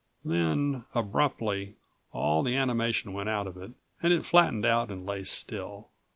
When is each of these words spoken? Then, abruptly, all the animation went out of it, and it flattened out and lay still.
Then, 0.25 0.85
abruptly, 0.95 1.75
all 2.11 2.41
the 2.41 2.55
animation 2.55 3.13
went 3.13 3.29
out 3.29 3.45
of 3.45 3.55
it, 3.55 3.73
and 4.01 4.11
it 4.11 4.25
flattened 4.25 4.65
out 4.65 4.89
and 4.89 5.05
lay 5.05 5.23
still. 5.23 5.89